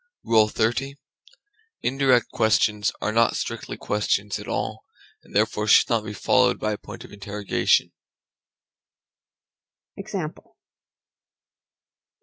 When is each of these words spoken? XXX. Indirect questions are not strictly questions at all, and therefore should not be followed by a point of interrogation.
XXX. 0.25 0.95
Indirect 1.83 2.31
questions 2.31 2.91
are 3.01 3.11
not 3.11 3.35
strictly 3.35 3.77
questions 3.77 4.39
at 4.39 4.47
all, 4.47 4.83
and 5.21 5.35
therefore 5.35 5.67
should 5.67 5.89
not 5.89 6.03
be 6.03 6.11
followed 6.11 6.59
by 6.59 6.71
a 6.71 6.77
point 6.79 7.03
of 7.03 7.11
interrogation. 7.13 7.91